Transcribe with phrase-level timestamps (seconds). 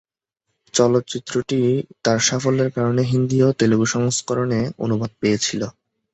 [0.73, 1.59] চলচ্চিত্রটি
[2.03, 5.67] তার সাফল্যের কারণে হিন্দি এবং তেলুগু সংস্করণে অনুবাদ পেয়েছিলো।